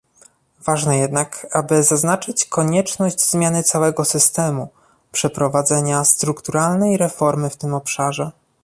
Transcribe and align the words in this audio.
Ważne 0.65 0.97
jednak, 0.97 1.47
aby 1.51 1.83
zaznaczyć 1.83 2.45
konieczność 2.45 3.29
zmiany 3.29 3.63
całego 3.63 4.05
systemu, 4.05 4.69
przeprowadzenia 5.11 6.03
strukturalnej 6.03 6.97
reformy 6.97 7.49
w 7.49 7.57
tym 7.57 7.73
obszarze 7.73 8.31